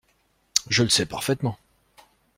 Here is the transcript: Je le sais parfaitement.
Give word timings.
Je 0.67 0.81
le 0.81 0.89
sais 0.89 1.05
parfaitement. 1.05 1.59